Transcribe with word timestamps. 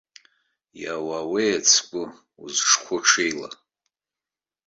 Иауауеи 0.81 1.49
ацгәы, 1.57 2.03
узҿқәоу 2.41 2.99
ҽеила. 3.07 3.49